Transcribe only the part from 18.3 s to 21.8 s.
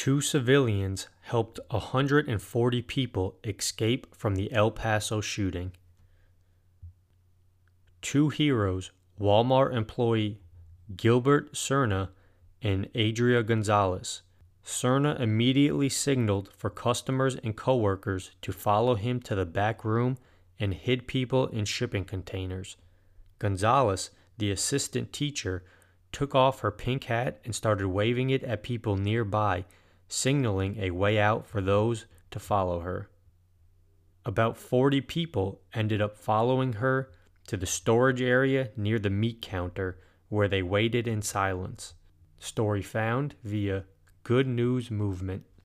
to follow him to the back room and hid people in